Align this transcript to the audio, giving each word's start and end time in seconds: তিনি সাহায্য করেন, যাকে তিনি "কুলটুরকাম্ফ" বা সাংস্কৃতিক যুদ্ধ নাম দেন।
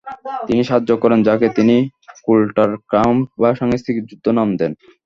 তিনি 0.47 0.61
সাহায্য 0.63 0.91
করেন, 1.03 1.19
যাকে 1.27 1.47
তিনি 1.57 1.75
"কুলটুরকাম্ফ" 2.25 3.21
বা 3.41 3.49
সাংস্কৃতিক 3.59 4.05
যুদ্ধ 4.09 4.25
নাম 4.37 4.49
দেন। 4.59 4.71